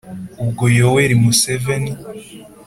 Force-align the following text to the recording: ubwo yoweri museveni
ubwo 0.41 0.63
yoweri 0.77 1.13
museveni 1.23 1.91